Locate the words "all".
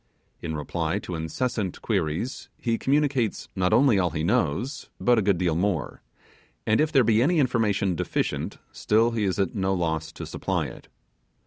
3.99-4.09